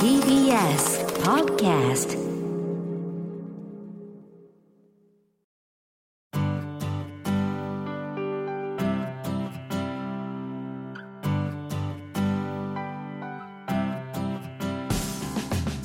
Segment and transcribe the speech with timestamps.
[0.00, 2.16] TBS Podcast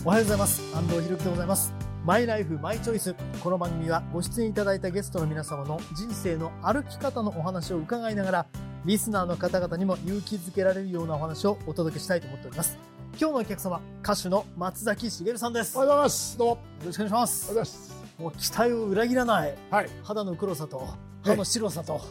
[0.06, 0.62] おはようございます。
[0.74, 1.91] 安藤博樹でございます。
[2.04, 8.46] マイライフマイチョイスこの番組はご出演いただいたゲストの皆様の人生の歩き方のお話を伺いながら
[8.86, 12.76] リスナーの方々にも勇気づけられるようなお話をお届けしたいと思っております
[13.20, 16.38] 今日のお客様歌手の松崎しげるさんですよおはようございます。
[16.38, 16.58] どうも。
[16.86, 17.96] ろしくお願いしますおはようございます。
[18.18, 19.90] もう期待を裏切らないはい。
[20.04, 20.88] 肌の黒さと
[21.24, 22.02] 歯の白さと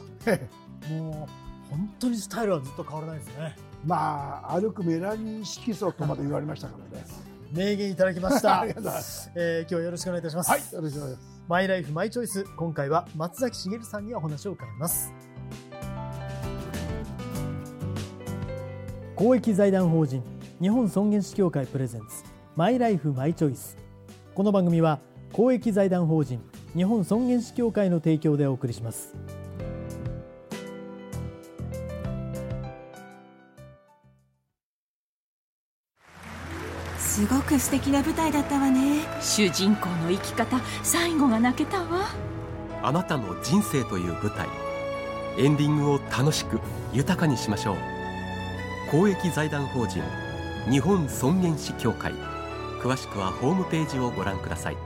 [0.89, 7.30] もう本当にスタイルはずっと変わらないですねまあ、歩くメラニン色素とまで言われましたからね。
[7.53, 8.67] 名言いただきましたあ。
[8.67, 10.61] えー今日はよろしくお願いいたします、はい。
[10.73, 11.41] よろしくお願いします。
[11.51, 15.13] マイライフマイチョイス今回は松崎しげるさんにお話を伺います
[19.17, 20.23] 公益財団法人
[20.63, 22.23] 日本尊厳死協会プレゼンツ
[22.55, 23.77] マイライフマイチョイス
[24.33, 25.01] この番組は
[25.33, 26.41] 公益財団法人
[26.77, 29.17] 日本尊厳死協会の提供でお送りします
[37.21, 39.03] すごく素敵な舞台だったわね。
[39.21, 42.07] 主人公の生き方最後が泣けたわ。
[42.83, 44.49] あなたの人生という舞台。
[45.37, 46.59] エンディングを楽しく
[46.95, 47.77] 豊かにしましょう。
[48.91, 50.03] 公益財団法人
[50.71, 52.15] 日本尊厳死協会。
[52.81, 54.79] 詳しくはホームページをご覧ください。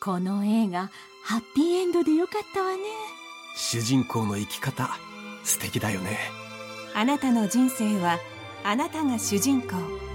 [0.00, 0.90] この映画
[1.24, 2.78] ハッピーエンドでよかったわね。
[3.54, 4.88] 主人公の生き方
[5.44, 6.18] 素敵だよね。
[6.94, 8.18] あなたの人生は
[8.64, 10.05] あなたが主人公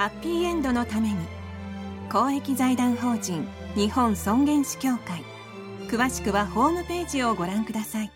[0.00, 1.16] ハッピーエンドのために
[2.10, 5.22] 公益財団法人日本尊厳死協会
[5.90, 8.10] 詳しくはホームページをご覧ください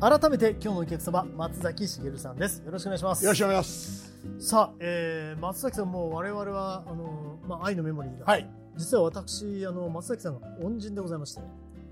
[0.00, 3.72] 改めて今日のお客様松崎しげるさんですよろしくお願いしますよろしくお願いしま
[4.40, 4.44] す。
[4.44, 8.50] さあ、えー、松崎さんも我々はあの、まあ、愛のメモリーが、はい。
[8.76, 11.42] 実は私あの松崎さんが恩人でございまして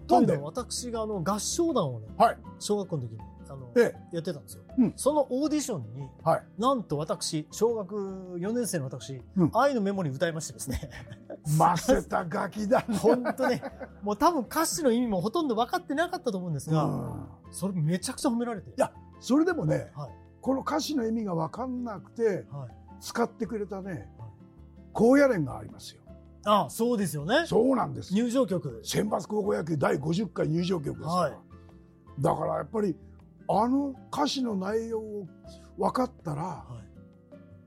[0.09, 0.33] なんで？
[0.33, 2.37] というのは私があの合唱団をねはい。
[2.59, 3.19] 小学校の時に
[3.50, 4.93] あのえやってたんですよ、うん。
[4.94, 6.43] そのオーディションにはい。
[6.56, 9.50] なんと私小学4年生の私、うん。
[9.55, 10.88] 愛のメモリー歌いましてですね。
[11.59, 12.97] ませたガキだね。
[12.97, 13.60] 本当ね。
[14.03, 17.27] もう多分歌詞の意味もほとんど分かってなかったと思うんですが、うん。
[17.50, 18.71] それめちゃくちゃ褒められて。
[18.71, 20.10] いや、それでもね、はい。
[20.41, 22.69] この歌詞の意味が分かんなくてはい、
[23.00, 24.31] 使ってくれたねはい、
[24.93, 26.00] 高野連がありますよ。
[26.47, 27.44] あそうですよね。
[27.47, 28.15] そうなんです。
[28.15, 28.81] 入場曲。
[28.83, 31.33] 選抜高校野球第50回入場曲ですから、はい。
[32.19, 32.97] だからやっぱり
[33.53, 35.27] あの歌詞の内容を
[35.77, 36.66] 分かったら、は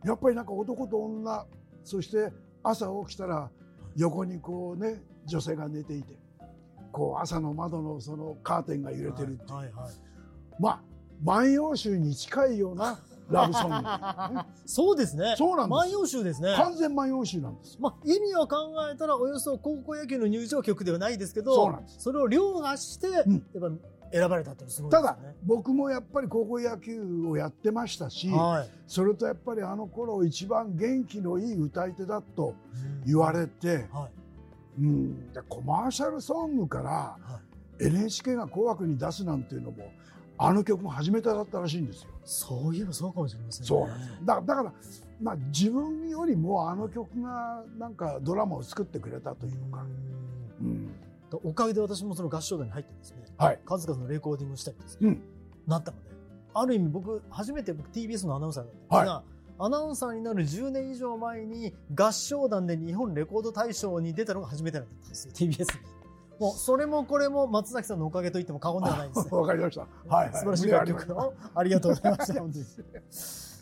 [0.03, 0.07] い。
[0.07, 1.45] やっぱりなんか男と女
[1.83, 3.49] そして朝起きたら
[3.95, 6.17] 横にこうね女性が寝ていて
[6.91, 9.93] こう朝の窓のそのカーテンが揺れてるっていう、はいはい
[10.59, 10.81] まあ
[11.21, 12.99] 万葉集に近いような
[13.31, 13.75] ラブソング。
[14.65, 15.35] そうですね。
[15.37, 15.77] そうなんです。
[15.77, 16.53] 万葉集ですね。
[16.57, 17.79] 完全万葉集なんですよ。
[17.79, 18.57] まあ、意味を考
[18.93, 23.11] えたらおよそ高校野球の入場曲ではないですけどそれを凌駕して、ん。
[23.11, 23.21] やっ
[23.61, 23.69] ぱ
[24.13, 28.37] 選ばれたってすごいですよただ僕もやっぱり高校野球をやってましたし、ね。
[28.37, 28.69] はい。
[28.85, 32.53] それとやっぱりあの頃一番元気のいい歌い手だと
[33.05, 34.07] 言われて、は
[34.77, 34.81] い。
[34.81, 37.17] うん、でコマーシャルソングからは
[37.79, 39.91] NHK が「紅白」に出すなんていうのも
[40.37, 42.09] あの曲も初めてだったらしいんですよ。
[42.23, 43.67] そういえばそうかもしれませんね。
[43.67, 44.15] そうなんですよ。
[44.25, 44.73] だだから、
[45.21, 49.85] まあ、自分よりもあの曲がなんかドラマを作ってくれたというか、
[50.61, 50.67] うん。
[50.67, 51.02] うん
[51.43, 55.21] おかげで私もその合唱団に入ってですね、はい数々のレコーディングをしたりですね、うん
[55.67, 56.09] なったので、
[56.53, 59.23] ある意味僕、初めて僕 TBS のアナウンサーだったんですが、
[59.59, 65.65] アナウンサーになる10年以上前に合唱団で日本レコード大賞に出たのが初めてだったんですよ、TBS に。
[66.39, 69.29] もうそれもこれも松崎さんのおかげと言っても過言ではないんですね。
[69.37, 69.81] わかりました。
[70.13, 72.39] はい、はい、素晴らしい楽曲をありがとうございました。
[72.41, 72.65] 本当に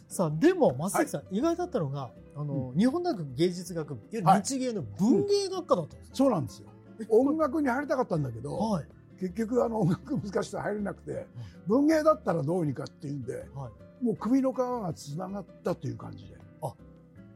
[0.07, 6.15] さあ、でも、松崎さん、意外だったのが、あの、日本大学芸術学部、いわゆる日芸の文芸学科だったんですよ。
[6.15, 6.67] そうなんですよ。
[7.09, 8.85] 音楽に入りたかったんだけど、はい。
[9.19, 11.27] 結局あの音楽難しくて入れなくて、
[11.67, 13.69] 文芸だったらどうにかっていうんで、は
[14.01, 14.03] い。
[14.03, 16.41] もう首の皮がつながったという感じで。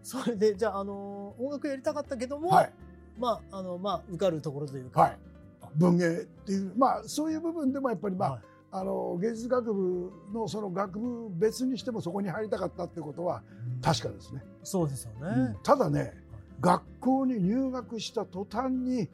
[0.06, 2.74] それで、じゃあ、あの、音楽やりたかったけども、はい。
[3.18, 5.18] まあ、あの、まあ、受かるところというか、はい。
[5.78, 6.12] 文芸っ
[6.46, 8.42] ていう、まあそういう部分でもやっぱりまあ、はい
[8.72, 13.42] あの芸術学部のその学部別にしてもそこに入りたかったってことは
[13.82, 14.44] 確かですね。
[14.64, 15.18] そうですよね。
[15.22, 16.14] うんただね、
[16.60, 19.08] 学校に入学した途端にはい。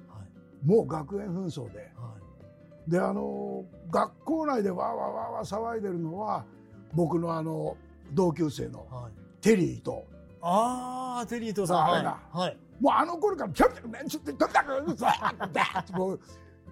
[0.65, 2.13] もう学園紛争で、は
[2.87, 2.91] い。
[2.91, 6.45] であの学校内でわーわーわーわー騒いでるのは
[6.93, 7.77] 僕のあの
[8.13, 9.11] 同級生のはい。
[9.41, 10.05] テリーと
[10.41, 11.77] ああ、テリー伊藤さん。
[11.77, 11.93] はい。
[11.93, 12.57] あれだはい。
[12.79, 16.19] もうあの頃からピャピャねちょっととにかくザーッザーッてこう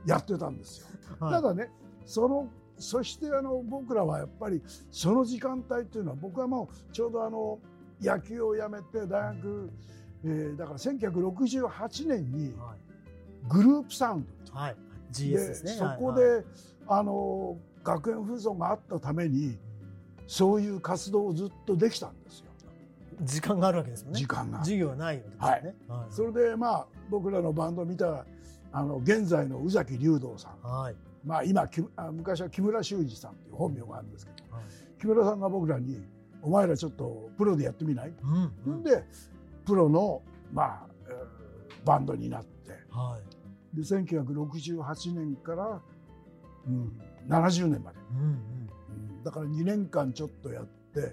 [0.10, 0.88] やってたんですよ。
[1.20, 1.70] はいただね
[2.06, 2.48] その
[2.78, 7.60] そしてあの僕らはやっぱりその時間帯っていうのは僕はもうちょうどあの
[8.02, 9.70] 野球をやめて大学、
[10.24, 12.76] えーだから1968年には
[13.48, 14.56] グループサウンドい。
[14.56, 14.76] はい。
[15.12, 15.72] GS でですね。
[15.74, 16.46] そこはいはいで、
[16.88, 19.58] あの学園紛争があったために
[20.28, 22.46] そういう活動をずっとできたんですよ
[23.22, 24.20] 時間があるわけですもんね。
[24.20, 24.60] 時間が。
[24.60, 25.76] 授業はないわけですよね。
[25.88, 26.14] はい。
[26.14, 28.26] それでまあ僕らのバンドを見た
[28.72, 30.96] あの現在の宇崎竜道さんはい。
[31.26, 31.68] まあ今
[32.14, 34.64] 昔は木村修二さんという本名があるんですけどはい
[35.00, 36.02] 木村さんが僕らに
[36.42, 38.84] 「お前らちょっとプロでやってみない?」うんうん。
[38.84, 39.04] で
[39.66, 40.22] プロの
[40.54, 43.29] まあ、えーバンドになってはい。
[43.74, 45.82] で1968年から、
[46.68, 46.92] うん、
[47.28, 48.26] 70年まで、うんうん。
[48.26, 51.08] うんだから2年間ちょっとやっては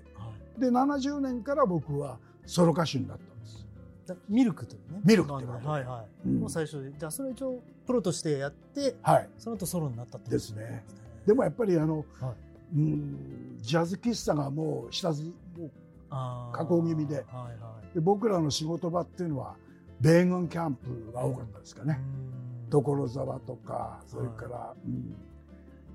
[0.57, 0.61] い。
[0.61, 3.67] で70年から僕はソロ歌手になったんです。
[4.07, 5.01] だミルクというね。
[5.05, 6.29] ミルクっていうはいはい。
[6.29, 10.85] うんもう最初で、じゃあそれ一応プロとしてやって、はいその後ソロになったってですね。
[11.27, 12.35] でもやっぱりあの、は
[12.75, 15.71] うんジャズ喫茶がもう下ずもう
[16.09, 17.25] 加工気味ではい
[17.61, 17.95] はい。
[17.95, 19.57] で僕らの仕事場っていうのは
[20.01, 21.99] 米軍キャンプが多かったですかね、
[22.31, 22.36] うん
[22.71, 25.17] 所沢とかそれから、うん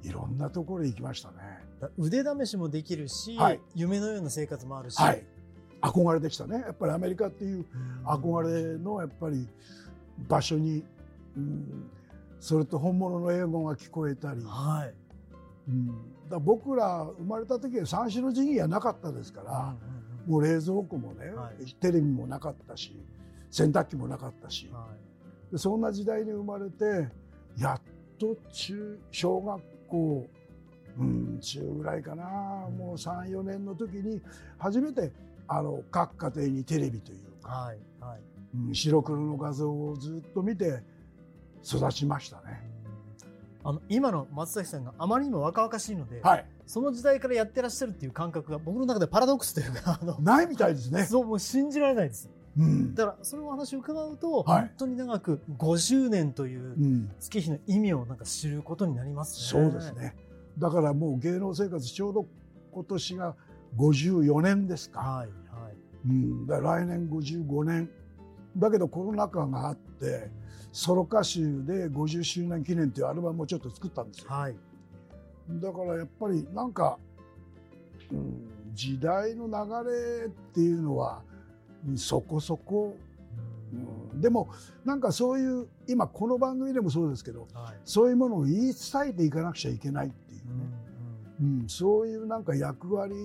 [0.04, 1.36] いろんなところへ行きましたね。
[1.80, 3.60] だ腕試しもできるし、はい。
[3.76, 5.26] 夢のような生活もあるし、はい。
[5.82, 6.60] 憧れでしたね。
[6.60, 8.06] やっぱりアメリカっていううん。
[8.06, 9.48] 憧れのやっぱり
[10.28, 10.84] 場所に、
[11.38, 11.90] うん、
[12.40, 14.94] それと本物の英語が聞こえたり、はい。
[15.70, 15.88] うん、
[16.30, 19.76] だ僕ら生まれた時は三種の神器はなかったですから、
[20.26, 21.74] もう冷蔵庫もね、はい。
[21.76, 23.00] テレビもなかったし
[23.52, 25.11] 洗濯機もなかったし、はい
[25.52, 27.10] でそんな時代に生まれて
[27.58, 27.82] やっ
[28.18, 30.28] と中小学校、
[31.00, 34.22] うん、中ぐらいかな、もう34年の時に
[34.58, 35.12] 初めて
[35.48, 38.20] あの各家庭にテレビというか、はいはい。
[38.56, 40.84] うん白黒の画像をずっと見て
[41.64, 42.70] 育ちましたね。
[43.64, 51.04] あの今の松崎さんがあまりにも若々しいので、はい、その時代からやってらっしゃるっていう感覚が僕の中でパラドックスというかあのないみたいですね。
[51.04, 60.16] そうもう信じられないですうんだからそのお話を伺うと、はい本当に長く50年といううん月日の意味をなんか知ることになりますねそうですね。
[60.58, 62.26] だからもう芸能生活ちょうど
[62.72, 63.36] 今年が
[63.78, 65.00] 54年ですか。
[65.00, 65.76] はいはい
[66.06, 67.90] うん、だから来年55年。
[68.58, 70.30] だけどコロナ禍があって
[70.74, 74.30] ソロ歌手で50周年記念というアルバムをちょっと作ったんですよ。
[74.30, 74.56] はい
[75.50, 76.98] だからやっぱりなんか、
[78.12, 81.31] うん、時代の流れっていうのはうん
[81.96, 82.96] そこそこ、
[84.14, 84.50] うん、でも
[84.86, 87.80] なんかそういう今この番組でもそうですけどはい。
[87.86, 93.16] そういうものを言い伝えていかなくちゃいけないっていううんね、うん、そういうなんか役割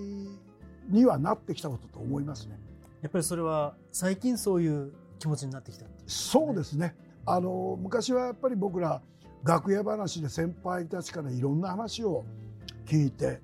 [0.88, 2.58] にはなってきたことと思いますね。
[3.02, 6.94] やっぱりそれは最近そういう気持ちになってきたっていうそうですね。
[7.24, 9.02] あの昔はやっぱり僕ら
[9.44, 12.24] 楽屋話で先輩たちからいろんな話を
[12.84, 13.40] 聞いて、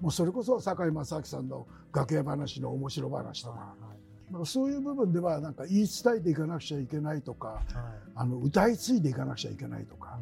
[0.00, 3.91] もうそれこそ堺正明さんの楽屋話の面白話とか、まあ
[4.44, 7.62] そういう部分ではなんか言い伝えていかなくちゃいけないとか、はい。
[8.14, 10.18] あの歌い継いでいかなくちゃいけないとか、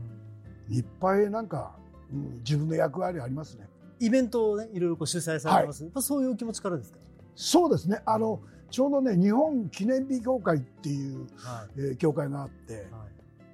[0.68, 1.76] いっぱいなんか、
[2.12, 3.68] うん、自分の役割ありますね。
[3.98, 6.98] イベントをねいろいろこう主催されてます、やっぱそういうお気持ちからですか？
[7.34, 8.02] そうですね。
[8.06, 8.40] あの
[8.70, 12.86] ちょうどね日本記念日協会っていう、はえー協会があってい、はい。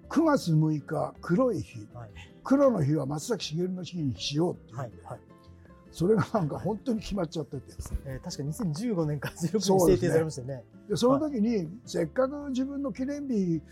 [0.08, 2.10] 9月6日黒い日、はい。
[2.44, 5.20] 黒の日は松崎しげるの日にしようっていう、はいはい
[5.96, 7.62] それがなんか本当に決まっちゃってて、
[8.04, 10.64] えー、確か2015年から16年そうですねに制定されましたよね。
[10.90, 13.62] でその時にせっかく自分の記念日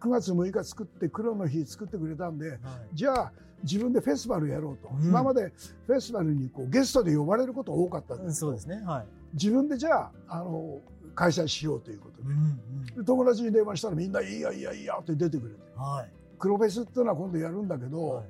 [0.00, 2.58] 9月6日作って黒の日作ってくれたんではい
[2.94, 3.32] じゃあ
[3.64, 5.52] 自分でフェスティバルやろうと、うん今まで
[5.86, 8.82] フェスティバルにこうゲストで呼ばれること多かったんうんですそうですね。
[8.86, 9.06] はい。
[9.34, 10.80] 自分でじゃああの
[11.14, 15.82] 開催しようということでうんで友達に電話したらみんな「いいよいいよいいよ」って出てくれてうん。
[15.82, 16.10] はい。
[16.38, 18.24] 黒フェスっていうのは今度やるんだけど、はい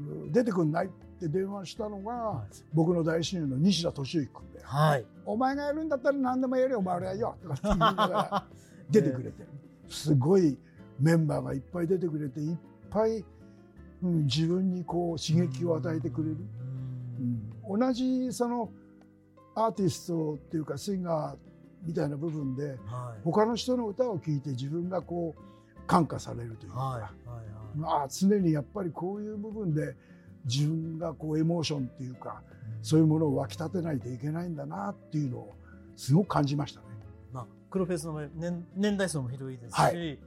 [0.00, 4.60] うん出てくんないって電話したのが、はい僕の大親友の西田敏行君で。
[4.64, 5.04] はい。
[5.24, 8.46] お前がやるんだったら何でもやるよ、お前らよとかって言いながら
[8.90, 9.46] 出てくれて、
[9.88, 10.58] すごい
[10.98, 12.56] メンバーがいっぱい出てくれて、いっ
[12.90, 13.24] ぱい、
[14.02, 16.36] うん、自分にこう刺激を与えてくれる。
[17.20, 18.70] うん同じその
[19.54, 21.36] アーティストっていうかシンガー
[21.86, 23.20] みたいな部分で、はい。
[23.24, 27.02] 他の人の歌を聴いて自分がこう感化されるというか、はい。
[27.02, 27.10] はい。
[27.26, 27.76] はい。
[27.76, 29.94] まあ常にやっぱりこういう部分で
[30.44, 32.42] 自分がこうエモーションっていうか、
[32.82, 35.54] そういうものを湧き立てないといけないんだなっていうのを
[35.96, 36.86] すごく感じましたね。
[37.32, 40.18] まあ、黒フェスの年年代層も広いですし、はい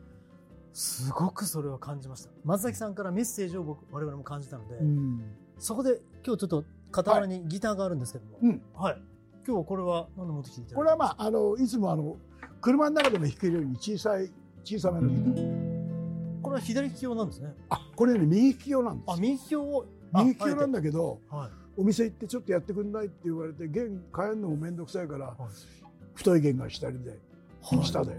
[0.77, 2.29] すごくそれを感じました。
[2.43, 5.21] 松崎さんからメッセージを僕、我々も感じたので、うん
[5.57, 9.01] そこで今日ちょっと傍らにギターがあるんですけども、うんはい。
[9.47, 12.17] 今日これは何で持ってきていただいてこれはまああのいつもあの
[12.59, 14.29] 車の中でも弾けるように小さい
[14.65, 16.41] 小さめのギター。
[16.41, 17.53] これは左利き用なんですね。
[17.69, 19.19] あこれね右利き用なんですあ、よ。
[19.21, 19.85] 右利き用をあ
[20.23, 21.49] 右利きなんだけどはい。
[21.77, 25.35] お店行ってちょっとやってくんないって言われて弦変えるのも面倒くさいから、はい
[26.15, 26.97] 太い弦が下で
[27.61, 28.11] はい下で、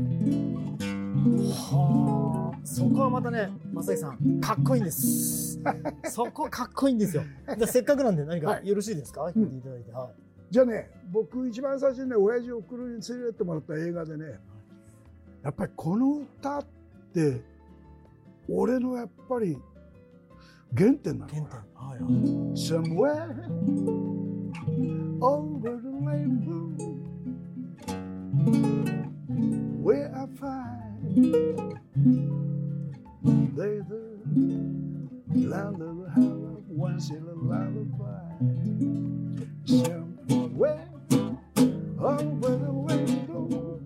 [1.53, 5.59] はあ、そこはまたね、正木さん、かっこいいんです。
[6.11, 7.23] そこかっこいいんですよ。
[7.57, 9.93] じゃあせっかくなんで何かはいよろしいですか、弾いていただいて。
[9.93, 10.09] はい。
[10.51, 14.39] じゃあね僕一番最初にね親父を送るに連れてってもらった映画でね
[15.43, 16.65] やっぱりこの歌っ
[17.13, 17.41] て
[18.49, 19.59] 俺のやっぱり
[20.76, 21.74] 原点なのか原な点。
[21.76, 22.12] はいはい。
[22.56, 23.36] Somewhere
[25.22, 26.72] over the rainbow
[29.82, 31.80] where I find
[33.56, 34.18] there's a
[35.34, 38.32] land of a hell once in a lullaby.
[39.66, 40.88] Somewhere
[42.00, 43.80] over the rainbow,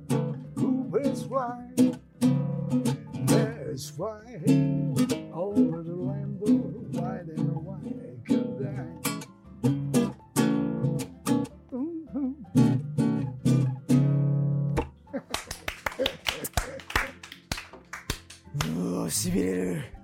[0.56, 1.98] who is white,
[3.26, 4.42] there's white
[5.34, 5.96] over the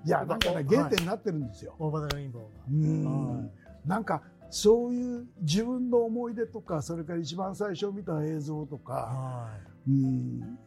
[0.07, 1.75] いや、なんかね、原点になってるんですよ。
[1.79, 3.35] オーバーザレインボーうん。
[3.35, 3.51] はい。
[3.85, 8.85] なんか、そういう自分の思い出とか、それから一番最初見た映像とが。
[8.85, 9.49] か、は
[9.85, 10.57] うん。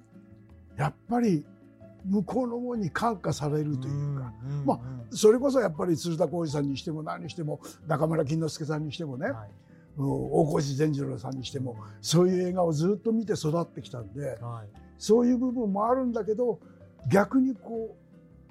[0.77, 1.43] やっぱり
[2.05, 3.79] 向こうの方に感化されるい。
[3.79, 4.79] というか、んま
[5.11, 9.51] それこそやっぱり鶴田浩二さんにしても何にしても中村金之助さんにしてもね、はい。
[9.97, 10.33] うん。
[10.33, 14.81] 大河内善次郎さんにしてもそういう映画をずっと見て育ってきたんではい。
[14.99, 16.61] そういう部分もあるんだけど
[17.11, 18.10] 逆にこう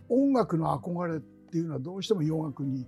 [0.10, 2.86] 音楽の憧れっていうのはどうしても洋楽に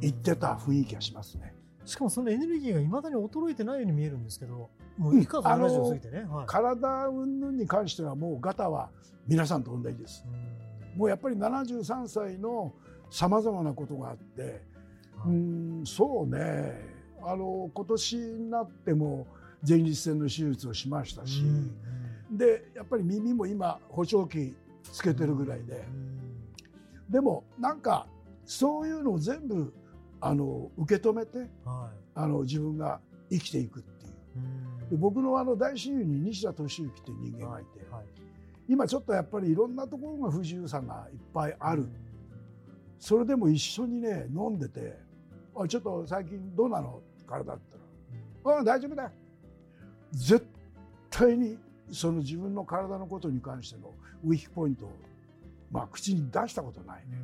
[0.00, 1.54] 行ってた雰囲気がしますね。
[1.84, 6.24] しかもそのエネルギーがいまだに衰えてないように見えるんですけど、もううんいかず70を過ぎてね。
[6.24, 6.46] はい。
[6.46, 8.90] 体云々に関してはもうガタは
[9.26, 10.24] 皆さんと同じです。
[10.26, 10.64] うん
[10.96, 12.72] もうやっぱり73歳の
[13.10, 14.62] さまざまなことがあって、
[15.24, 16.72] うはいんそうね
[17.22, 19.26] あの今年になっても
[19.66, 21.74] 前立腺の手術をしましたし、うん
[22.36, 25.84] でやっぱり耳も今補聴器つけてるぐらいで、
[27.08, 28.06] でもなんか
[28.44, 29.72] そういうのを全部
[30.20, 34.12] あの受け止めてはあの自分が生きていくっていう。
[34.12, 34.14] い。
[34.36, 34.88] うん。
[34.90, 38.04] で僕のあの大親友に西田敏行っていう人間がいて、はい
[38.66, 41.86] 今ちょっとやっぱりいろんなところが不自由さがいっぱいある、
[42.98, 44.96] それでも一緒にね飲んでて
[45.54, 47.02] 「あちょっと最近どうなの？
[47.26, 48.64] 体」って言ったら「うん。
[48.64, 49.02] 大丈夫だ。
[49.02, 49.10] よ」
[50.12, 50.46] 絶
[51.10, 51.58] 対に
[51.90, 53.92] その自分の体のことに関しての
[54.24, 54.92] ウィークポイントを、
[55.74, 57.18] まあ、口に出したことないね。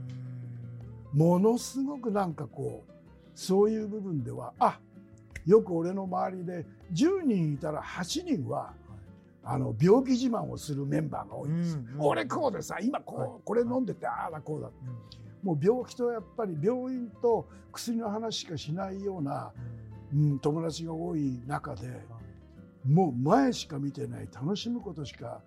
[1.12, 2.92] ものすごくなんかこう
[3.32, 4.80] そういう部分ではあ
[5.46, 8.72] よく俺の周りで10人いたら8人は
[9.44, 11.80] あの病気自慢をするメンバーが多いんですよ。
[11.94, 13.30] うん俺こうでさ今こう、はい。
[13.44, 14.70] これ飲んでてああだこうだ
[15.44, 19.52] もう病気とやっぱり病院と薬の話しかしないような、
[20.12, 21.88] うん、友達が多い中で
[22.84, 25.40] もう前しか見てない楽しむことしか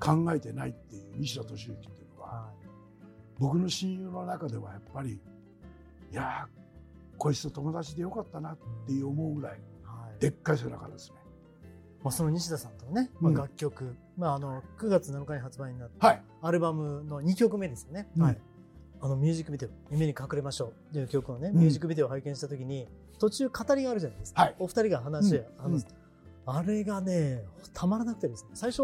[0.00, 1.95] 考えてないっていう西田敏行
[3.38, 5.20] 僕の親友の中ではやっぱり
[6.12, 6.66] いやー
[7.18, 10.20] こいつと友達でよかったなっていう思うぐらいはい。
[10.20, 11.16] でっかい背中ですね。
[12.02, 18.22] まあ、その西田さんとのね、まあ、うん楽曲、まあ、あの9月7日に発売になったはい、アルバムの2曲目ですよね、うん。
[18.22, 18.38] はい、
[19.00, 21.58] あのミュージックビデオ「夢に隠れましょう」という曲のね、うん。
[21.58, 22.86] ミュージックビデオを拝見した時に
[23.18, 24.54] 途中語りがあるじゃないですか、はい。
[24.58, 25.84] お二人が話し、うん。
[26.48, 28.50] あれがねたまらなくてですね。
[28.54, 28.82] 最初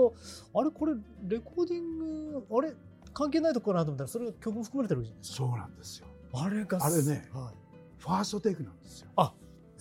[0.53, 0.95] あれこれ
[1.29, 2.73] レコーディングあれ
[3.13, 6.07] 関係ないとこかなと思ったらそれが曲も含まれてるわけじゃないですそうなんですよ。
[6.33, 7.55] かあれがあれねはい、
[7.99, 9.09] ファーストテイクなんですよ。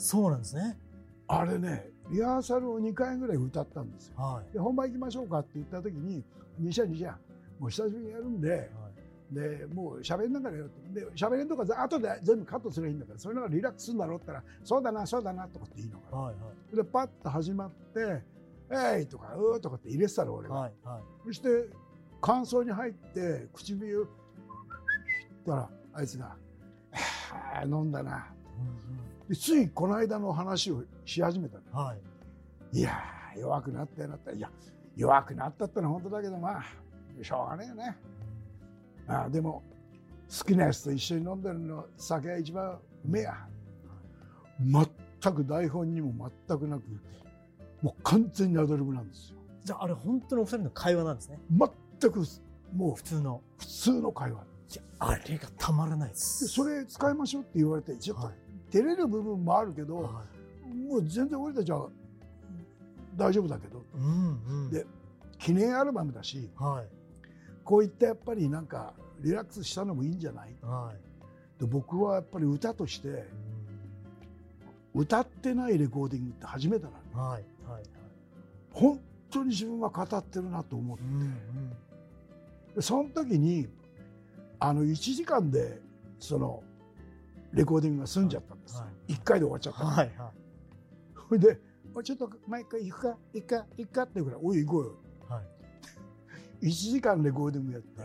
[0.01, 0.79] そうなんですね。
[1.27, 4.15] あれねリハーサルを2回ぐらい歌ったんですよ。
[4.17, 4.53] はい。
[4.53, 6.23] で本番行きましょうかって言った時に
[6.57, 7.19] 「西ちゃん西ちゃん
[7.59, 8.71] もう久しぶりにやるんではい。
[9.31, 16.17] でもう喋りながらやるで喋りんとか後で全部カットすればいいんだからそれならリラックスするんだろうって言ったら「そうだなそうだな」とかって言いながら。
[16.17, 16.41] はいは
[16.73, 16.75] い。
[16.75, 18.23] でパッと始まって
[18.71, 21.03] 「えい!」とか「うー」とかって入れてたの俺が、はいはい。
[21.27, 21.69] そして
[22.21, 24.07] 感想に入って唇をっ
[25.45, 26.25] たらあいつが
[26.91, 28.27] 「はあ飲んだな。
[28.57, 28.61] う
[29.25, 31.95] ん」でついこの間の話をし始めたは
[32.73, 32.79] い。
[32.79, 34.31] いやー弱くなったよなった。
[34.31, 34.49] いや
[34.95, 36.63] 弱くなったってのは本当だけどまあ
[37.21, 37.97] しょうがねえよね。
[39.07, 39.63] ああでも
[40.29, 43.47] 好きなやつと一緒に飲んでるの酒が一番うめえや。
[44.59, 46.83] 全く台本にも全くなく
[47.81, 51.39] もう完全にアドリブなんですよじゃああれ本当にお二人の会話なんですね
[52.01, 52.23] 全く
[52.73, 53.41] もう普通の。
[53.57, 54.43] 普通の会話。
[54.73, 58.35] いやあれがたまらないでですそれ使いましょうって言われてちょっとはい。
[58.71, 60.23] 照れる部分もあるけど、は
[60.89, 61.89] もう全然俺たちは
[63.17, 64.69] 大丈夫だけどいうんうん。
[64.71, 64.85] で
[65.37, 66.87] 記念アルバムだしはい。
[67.65, 70.55] こういったやっぱりなんかリラックスしたのもいいんじゃない？
[70.61, 71.59] はい。
[71.61, 73.13] で僕はやっぱり歌としてう
[74.99, 75.01] ん。
[75.01, 77.29] 歌ってないレコーディングって初めてなの。
[77.29, 77.83] はいはい。
[78.71, 81.33] 本当に自分は語ってるなと思って、うんうん
[82.75, 83.67] でその時に
[84.59, 85.81] あの1時間で
[86.19, 86.63] その
[87.53, 88.75] レコーディングが済んじゃったんです。
[88.75, 89.83] よ、は1回で終わっちゃった。
[89.83, 90.31] のはいはい。
[91.27, 91.59] それで
[91.93, 94.95] 「おいちょっと毎回行くか行くか行くか」って言うから「おい行こうよ。
[95.27, 95.41] は
[96.61, 98.01] い」1時間レコーディングやって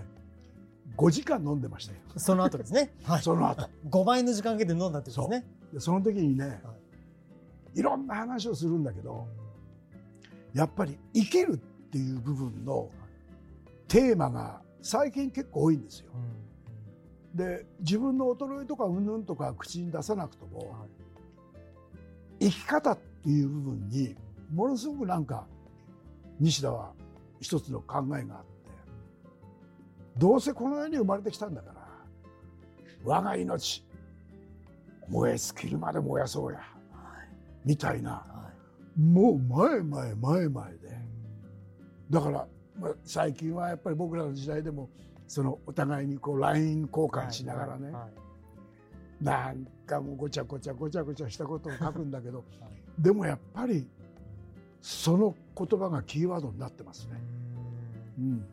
[0.97, 2.01] 5時間飲んでましたよ。
[2.17, 2.95] その後ですね。
[3.05, 3.23] はい。
[3.23, 3.69] その後。
[3.89, 5.47] 5倍の時間かけて飲んだってことですね。
[5.75, 6.63] でその時にね、、はい。
[7.83, 9.27] ろんな話をするんだけど
[10.55, 11.57] やっぱり生きるっ
[11.91, 12.91] ていう部分の
[13.89, 16.11] テーマが最近結構多いんですよ。
[17.35, 22.49] で自分の衰えとかうんぬんとか口に出さなくとも、はい。
[22.49, 24.17] 生き方っていう部分に
[24.53, 25.47] ものすごくなんか
[26.41, 26.93] 西田は
[27.41, 28.47] 一つの考えがあって
[30.19, 31.87] どうせこの世に生まれてきたんだから
[33.05, 33.85] 我が命
[35.09, 36.61] 燃え尽きるまで燃やそうや
[37.65, 38.37] みたいなは
[38.97, 40.79] もう前前前前で。
[40.89, 40.91] い
[42.09, 42.47] だから、
[42.81, 44.91] まあ、最近はやっぱり僕らの時代でも
[45.27, 48.27] そのお互いにこう LINE 交換しながらね、はい
[49.21, 52.45] なんかもうごちゃごちゃごちゃごちゃしたことを書くんだけどは
[52.99, 53.03] い。
[53.03, 53.87] でもやっぱり
[54.83, 57.21] その言葉がキーワードになってますね。
[58.19, 58.47] うん、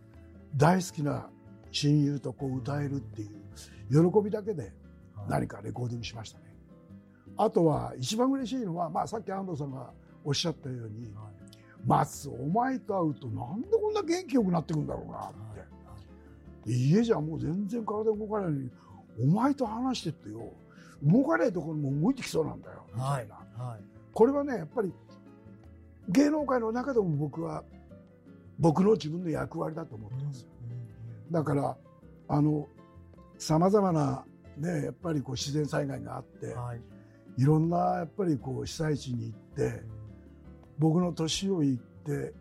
[0.56, 1.28] 大好きな
[1.72, 4.74] 親友とこう歌えるっていう喜びだけで
[5.28, 6.46] 何かレコーディングしましたね。
[7.38, 9.92] あとは一番嬉しいのは、まあ、さっき安藤さんが
[10.24, 11.43] おっしゃったようにはい
[11.86, 15.32] 「松お前と会うとなんでこんな元気よくなってくんだろうな」っ
[16.66, 16.72] て。
[16.72, 18.72] で家じゃもう全然体動かないのに
[19.22, 20.52] お前と話してってよ。
[21.04, 23.36] 動かないところも動いてきそうなんだよみたいな、
[23.66, 23.80] はい。
[24.14, 24.94] これはねやっぱり
[26.08, 27.64] 芸能界の中でも僕は
[28.58, 30.48] 僕の自分の役割だと思ってます、
[31.30, 31.78] だから
[32.30, 32.70] あの
[33.38, 34.24] さまざまな
[34.58, 36.82] ねやっぱりこう自然災害があって、はい。
[37.36, 39.82] いろんなやっぱりこう被災地に行って
[40.80, 42.34] 僕の年を言って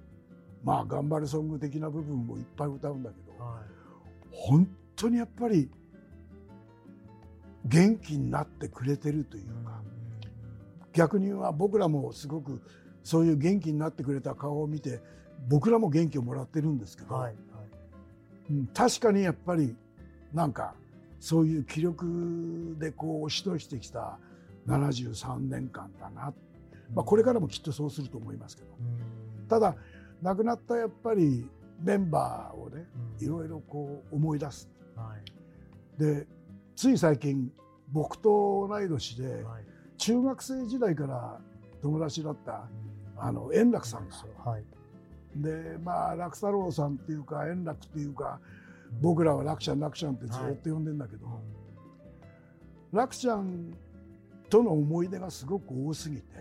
[0.64, 3.62] まあ頑張れソング的な部分もいっぱい歌うんだけど、はい。
[4.30, 5.70] 本当にやっぱり
[7.64, 9.82] 元気になってくれてるというか、
[10.92, 12.60] 逆には僕らもすごく
[13.02, 15.00] そういう元気になってくれた顔を見て
[15.48, 17.34] 僕らも元気をもらってるんですけど、はい
[18.50, 19.74] うん確かにやっぱり
[20.34, 20.74] なんか
[21.20, 24.18] そういう気力でこう押し通してきた
[24.66, 26.34] 73年間だな、
[26.94, 28.68] まあ、これからもきっとそうすると思いますけど。
[29.48, 29.76] ただ
[30.22, 31.48] 亡くなったやっぱり
[31.82, 32.86] メンバーをね
[33.20, 34.68] いろいろこう思い出す。
[34.96, 36.00] はい。
[36.00, 36.26] で
[36.76, 37.52] つい最近
[37.90, 39.64] 僕と同い年ではい。
[39.98, 41.38] 中学生時代から
[41.82, 42.66] 友達だった
[43.16, 44.16] あの円楽さんが。
[44.44, 44.64] はい。
[45.36, 48.38] でまあ楽太郎さんっていうか円楽っていうか
[49.00, 51.26] 僕らは楽ちゃん楽ちゃんってずっと呼んでんだけど、
[52.92, 53.74] 楽ちゃん
[54.50, 56.31] との思い出がすごく多すぎて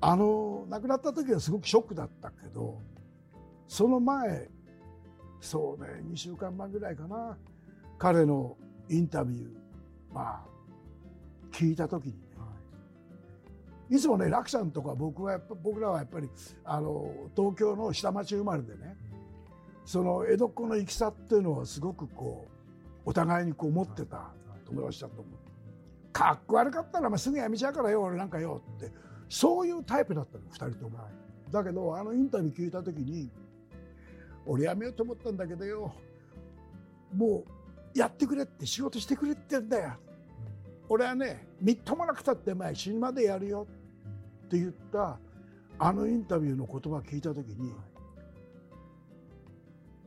[0.00, 2.80] あの亡くなった時はすごくショックだったけど
[3.66, 4.48] その前
[5.40, 7.36] そうね2週間前ぐらいかな
[7.98, 8.56] 彼の
[8.88, 9.48] インタビュー
[10.12, 10.56] まあ
[11.52, 12.18] 聞いた時にね。
[13.88, 13.98] い。
[13.98, 16.28] つもね楽ちゃんとか僕はやっぱ僕らはやっぱり
[16.64, 18.96] あの東京の下町生まれでね
[19.84, 22.46] その江戸っ子の行きさっていうのはすごくこ
[23.06, 24.30] うお互いにこう持ってた
[24.66, 25.46] 友達だと思う。
[26.12, 28.90] かっこ悪かったら、まあ、すぐ辞めちゃうからよ俺なんかよって
[29.28, 30.98] そういうタイプだったの2人とも。
[31.50, 33.30] だけどあのインタビュー聞いた時に
[34.44, 35.92] 俺辞めようと思ったんだけどよ
[37.14, 37.44] も
[37.94, 39.92] うやってくれって仕事してくれって言うんだよ。
[40.88, 43.66] 俺はねみっともなくたって前死ぬまでやるよ
[44.46, 45.18] って言った
[45.78, 47.72] あのインタビューの言葉聞いた時に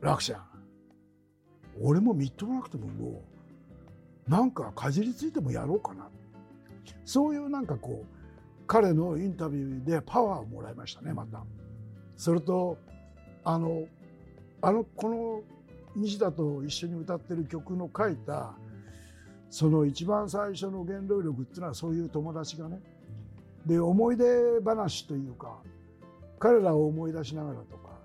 [0.00, 0.42] 楽ちゃん
[1.80, 3.22] 俺もみっともなくてもも
[4.26, 6.08] うなんかかじりついてもやろうかな
[7.04, 8.19] そういうなんかこう
[8.70, 11.42] 彼のインタビューでパワーをもらいましたねまた。
[12.14, 12.78] それと
[13.42, 13.82] あの
[14.62, 15.42] あのこの
[15.96, 18.54] 西田と一緒に歌ってる曲の書いた
[19.50, 22.80] その一番最初の原動力っていうのはそういう友達がね
[23.66, 25.58] で思い出話というか
[26.38, 27.98] 彼らを思い出しながらとか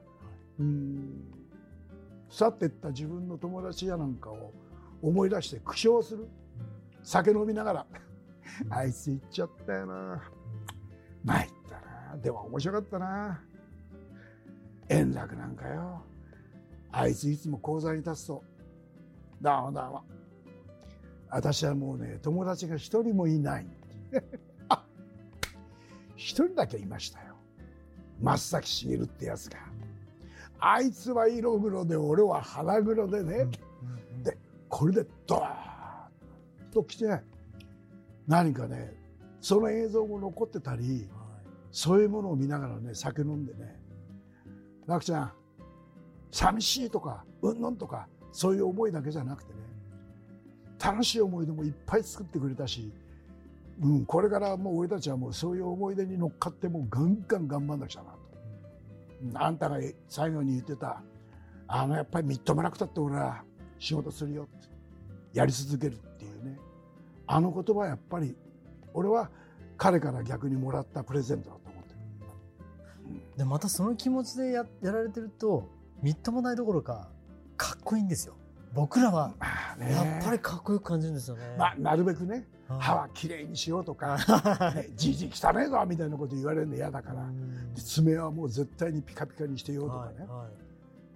[0.58, 1.26] うん
[2.28, 4.52] 去ってった自分の友達やなんかを
[5.04, 6.28] 思い出して苦笑する。
[7.04, 7.86] 酒飲みながら。
[8.72, 10.24] あいつ行っちゃったよな
[11.26, 11.76] 参った
[12.16, 12.18] な。
[12.22, 13.42] でも面白かったな。
[14.90, 16.02] 円楽なんかよ。
[16.92, 18.44] あいついつも講座に立つと
[19.42, 20.04] 「どうもどうも。
[21.30, 23.66] 私はもうね友達が一人もいない」
[24.70, 24.86] あ
[26.16, 27.36] 一人だけいましたよ。
[28.22, 29.58] 松崎しげるってやつが。
[30.60, 33.48] あいつは色黒で俺は腹黒でね、
[34.24, 34.38] で
[34.70, 37.22] これでドーッと来て
[38.26, 38.96] 何かね
[39.42, 41.10] その映像も残ってたり
[41.76, 43.78] そういうものを見ながらね酒飲んでね
[44.88, 45.34] 「楽ちゃん
[46.32, 49.60] 寂しい」とか「うんぬん」とかそういう思いだけじゃなくてね
[50.82, 52.94] 楽しい思い出もいっぱい作ってくれたし、
[53.82, 58.20] うん、これからもう俺たちはもうそういう思い出に乗っかってもうガンガン頑張んなくちゃなと、
[59.24, 61.04] うんあんたが最後に言ってた
[61.68, 63.44] あのやっぱりみっともなくたって俺は
[63.80, 64.70] 仕事するよって
[65.34, 66.58] やり続けるっていうね。
[67.28, 68.34] あの言葉はやっぱり
[68.94, 69.30] 俺は
[69.76, 71.65] 彼から逆にもらったプレゼントだ。
[73.38, 75.70] でまたその気持ちでややられてると
[76.02, 77.10] みっともないどころか
[77.58, 78.36] かっこいいんですよ。
[78.74, 79.34] 僕らは
[79.80, 84.18] やっぱりかっこよく感じるんですよね、まあ、なるべくねはい歯はきれいにしようとか
[84.76, 87.26] 「ね じじ汚ねえぞ」みたいなこと言われるの嫌だから。
[87.76, 90.66] 爪はもう絶対にピカピカにしてようとかね、はいはい。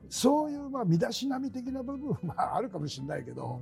[0.10, 3.62] そういうまあ身だしなみ的な部分はあるかもしれないけど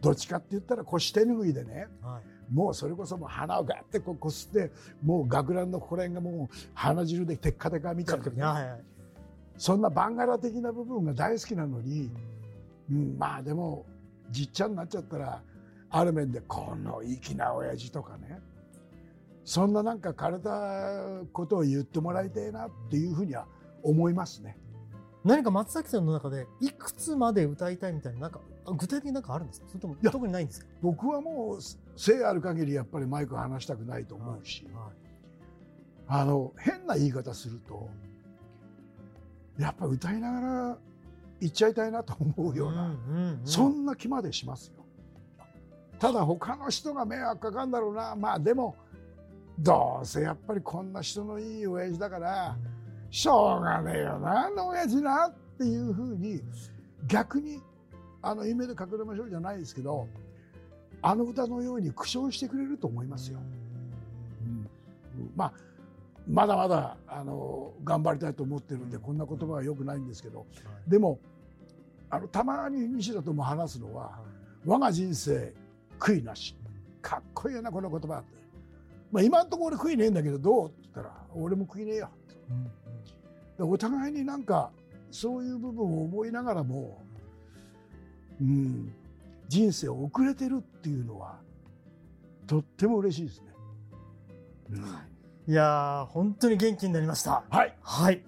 [0.00, 4.70] どっちかって言ったら腰手拭いでねはいもうそれこそもう鼻をガッてこうこすって
[5.02, 8.24] もう学ランのここら辺がもう鼻汁でテッカテカみたいな。
[8.24, 8.80] ね、はいはい。
[9.56, 12.10] そんなバンガラ的な部分が大好きなのに、
[12.90, 13.84] うん、まあでも
[14.30, 15.42] じっちゃんになっちゃったら
[15.90, 18.40] ある面でこの粋な親父とかね。
[19.44, 23.46] そんななんか枯れたことを言ってもらいたいなっていうふうには
[23.82, 24.58] 思いますね。
[25.24, 29.66] 何か松崎さんの中でいくつまで歌いたいみたいななんかあ具体的になんかあるんですか？
[29.68, 30.66] それとも特にないんですか？
[30.82, 31.62] 僕はもう
[31.98, 34.90] 生ある限りやっぱりマイク離したくないと思うし、は
[36.06, 37.90] あの変な言い方すると
[39.58, 40.78] やっぱ歌いながら
[41.40, 42.94] 言っちゃいたいなと思うような、
[43.44, 44.84] そんな気までしますよ。
[45.98, 48.14] ただ他の人が迷惑かかるんだろうな。
[48.14, 48.76] まあでも
[49.58, 52.56] どうせやっぱりこんな人のいい親父だから
[53.10, 56.40] しょうがねえよなあの親父なっていうふうに
[57.08, 57.60] 逆に
[58.22, 60.06] あの夢で隠れましょうじゃないですけど
[61.02, 63.38] あの歌のように苦笑してくれると思いますよ。
[64.42, 64.68] うん。
[65.36, 65.52] まあ
[66.28, 70.46] まだまだあの頑張りたいと思ってるんでこんな言葉はよくないんですけど
[70.86, 71.18] でも
[72.10, 74.18] あのたまに西田とも話すのは
[74.66, 75.54] 「我が人生
[75.98, 76.54] 悔いなし」
[77.00, 78.28] かっこいいよなこの言葉って、
[79.10, 82.10] まあ、今のところ俺悔いねえんだけどどうって言ったら「俺も悔いねえよ」
[83.56, 84.70] でお互いになんか
[85.10, 87.00] そういう部分を思いながらも、
[88.40, 88.92] うん、
[89.48, 91.40] 人生を遅れてるっていうのは
[92.46, 93.46] とっても嬉しいですね。
[94.70, 95.52] うん。
[95.52, 95.54] い。
[95.54, 97.44] やー本当に元気になりました。
[97.50, 97.74] はい。
[97.82, 98.22] はい、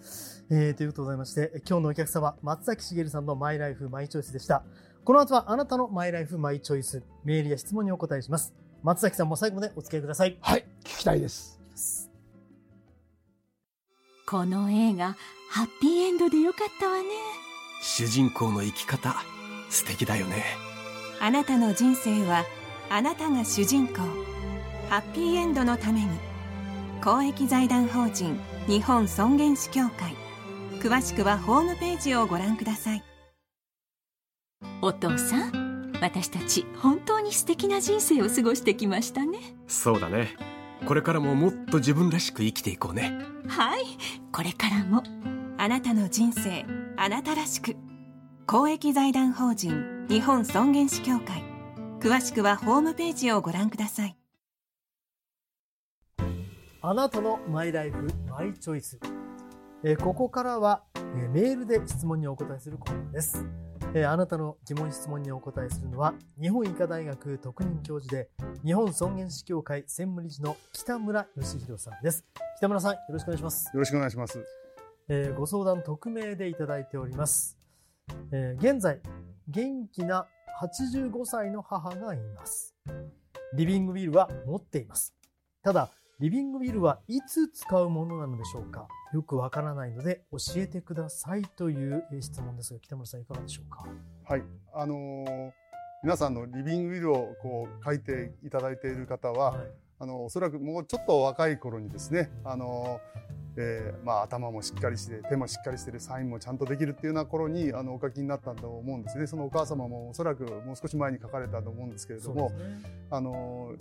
[0.51, 4.65] えー、ということでございまして今日のお客様松崎しげるさんのマイライフマイチョイスでした。
[5.05, 8.55] この後はあなたのマイライフマイチョイスメールや質問にお答えします。
[8.83, 10.39] 松崎さんも最後までお付き合いください。
[10.41, 10.65] はい。
[10.85, 11.61] 聞きたいです。
[14.27, 15.17] この映画
[15.51, 17.05] ハッピーエンドでよかったわね。
[17.83, 19.17] 主人公の生き方
[19.71, 20.70] 素敵だよね
[21.23, 22.47] あなたの人生は
[22.89, 23.99] あなたが主人公
[24.89, 26.09] ハッピーエンドのために
[27.05, 30.17] 公益財団法人日本尊厳死協会
[30.81, 33.05] 詳しくはホームページをご覧ください。
[34.81, 39.39] お父さん私たち本当に素敵な人生を過ごしてきましたね。
[39.69, 40.35] そうだね。
[40.87, 43.13] これからももっと自分らしく生きていこうね。
[43.47, 43.83] はい。
[44.33, 45.03] これからも。
[45.59, 46.65] あなたの人生
[46.97, 47.77] あなたらしく。
[48.47, 51.45] 公益財団法人日本尊厳死協会。
[52.01, 54.17] 詳しくはホームページをご覧ください。
[56.83, 58.99] あなたのマイライフマイチョイス、
[59.85, 63.47] えーここからは、えーメールで質問にお答えするコーナーです、
[63.95, 68.31] えーあなたの疑問質問にお答えするのは日本医科大学特任教授で
[68.65, 72.25] 日本尊厳死協会専務理事の北村義弘さんです。
[72.59, 73.71] 北村さんよろしくお願いします。
[73.73, 74.45] よろしくお願いします。
[75.09, 77.57] えーご相談匿名でいただいております。
[78.33, 79.01] えー現在、
[79.51, 80.29] 元気な
[80.63, 82.77] 85歳の母がいます。
[83.55, 85.13] リビングウィルは持っています。
[85.65, 88.87] ただ、リビングウィルはいつ使うものなのでしょうか？
[89.13, 93.85] よくわからないので教えてくださいというえー質問ですが、北村さんいかがでしょうか？
[94.25, 95.51] はい、あのー
[96.05, 99.67] 皆さんのリビングウィルをこう書いていただいている方は、はい。
[99.99, 109.27] あのおそらくもうちょっと若い頃にですね、あのーえーまあ、頭もしっかりして手もしっかりしてるサインもちゃんとできるっていうような頃にあのお書きになったと思うんですね。
[109.27, 112.57] そのお母様もおそらくもう少し前に書かれたと思うんですけれども、ね。
[113.11, 113.75] あの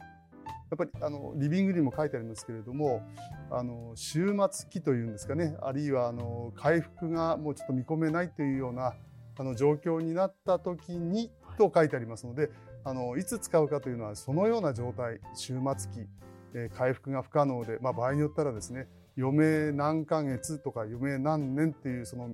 [0.70, 3.02] やっぱりあのリビングにも書いてありますけれども
[3.50, 5.56] あの終末期というんですかね。
[5.62, 8.94] あるいはあの回復がもうちょっと見込めないというような
[9.38, 12.50] あの状況になった時にと書いてありますので
[12.84, 16.10] あのいつ使うかというのはそのような状態終末期、
[16.54, 18.88] えー回復が不可能で、まあ、場合によったらですね
[19.20, 22.30] 余命何ヶ月とか余命何年っていうその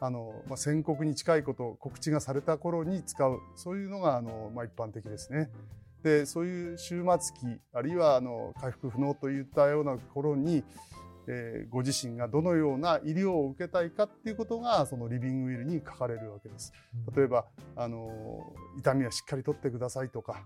[0.00, 5.50] あの、まあ、宣告に近いこと告知がされた頃に使うそういうのがあの、まあ、一般的ですね。
[6.02, 10.64] でそういう終末期あるいはあの回復不能といったような頃に、
[11.28, 16.72] えーご自身がどのような医療を受けたいかっていうことがそのリビングウィルに書かれるわけです。
[17.14, 20.42] 例えばあの痛みはしっかりとってくださいとか、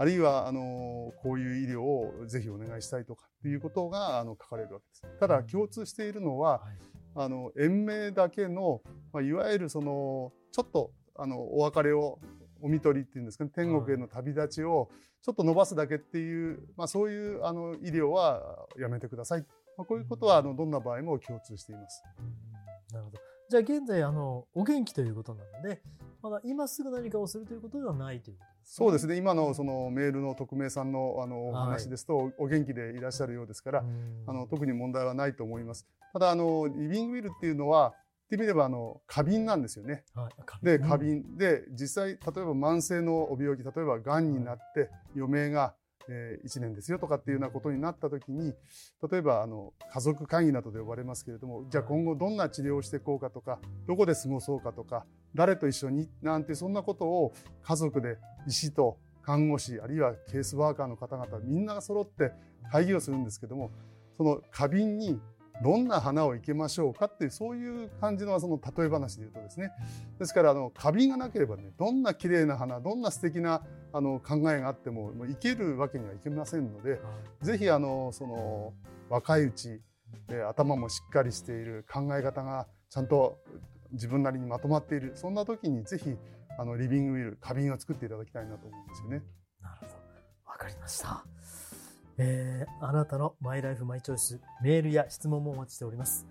[0.00, 5.02] あるいはあのこういう医療をぜひお願いしたいとかっていうことがあの書かれるわけです。
[5.20, 8.82] ただ共通しているのは、はいあの延命だけの、
[9.12, 12.20] まあ、いわゆるそのちょっとあのお別れを
[12.62, 14.88] お見取りっていうんですかね天国への旅立ちを
[15.20, 19.40] ちょっと伸ばすだけっていう、まあ、そういうあの医療はやめてください、
[19.76, 22.02] まあ、こういうことはあのどんな場合も共通しています。
[22.92, 23.18] なるほど。
[23.50, 25.82] じゃあ現在、あの、お元気ということなので、
[26.22, 29.16] まだ今すぐ何かをするということではないということです、そうですね。
[29.16, 34.24] 今のそのメールの匿名さんのあのお話ですと、お元気でいらっしゃるようですから、うん。
[34.26, 35.86] あの特に問題はないと思います。
[36.12, 37.94] ただあのリビングウィルっていうのは
[38.30, 40.04] 言ってみればあの過敏なんですよね。
[40.14, 41.36] はい、でうん過敏。
[41.36, 45.74] で実際例えば慢性のお病気例えばがんになって余命が、
[46.08, 48.52] え1年ですよとかっていうようなことになった時に
[49.10, 62.32] 例えばあの家族会議などで呼ばれますけれどもじゃあ今後どんな治療をしていこうかとかどこで過ごそうかとか誰と一緒になんてそんなことを家族で医師と看護師あるいはケースワーカーの方々みんなが揃って
[62.72, 63.70] 会議をするんですけども
[64.16, 65.20] その過敏に
[65.62, 69.70] どんな花を生けましょうかっていうそういう感じのその例え話で言うとですね。
[70.18, 73.62] ですからあの花瓶がなければねどんな綺麗な花どんな素敵な
[73.92, 77.00] あの考えがあってももう生けるわけにはいけませんので
[77.42, 78.72] ぜひあのその
[79.10, 79.82] 若いうち
[80.28, 83.38] で頭もしっかりしている考え方がちゃんと
[83.92, 86.16] 自分なりにまとまっているそんな時にぜひ
[86.58, 89.22] あのリビングウィル花瓶を作っていただきたいなと思うんですよね。
[89.62, 89.92] なるほど。
[90.46, 91.24] わかりました。
[92.18, 96.26] えー、あなたのマイライフマイチョイス、メールや質問もお待ちしております。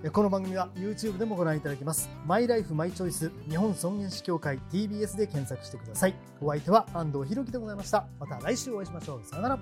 [0.05, 2.09] えこの番組は YouTube でもご覧いただけます。
[2.25, 6.15] マイライフマイチョイス日本尊厳死協会 TBS で検索してください。
[6.41, 8.07] お相手は安藤博樹でございました。
[8.21, 9.25] また来週お会いしましょう。
[9.25, 9.59] さよなら。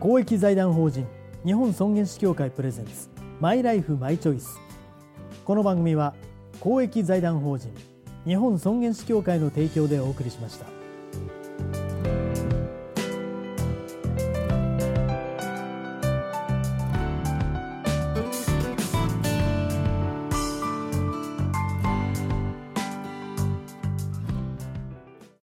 [0.00, 1.06] 公益財団法人
[1.44, 4.58] 日本尊厳死協会プレゼンツマイライフマイチョイス。
[5.44, 6.14] この番組は
[6.60, 7.70] 公益財団法人
[8.24, 10.77] 日本尊厳死協会の提供でお送りしました。